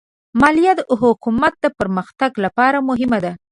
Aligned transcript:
مالیه 0.41 0.73
د 0.77 0.81
حکومت 1.01 1.53
د 1.61 1.65
پرمختګ 1.79 2.31
لپاره 2.45 2.77
مهمه 2.89 3.19
ده. 3.25 3.31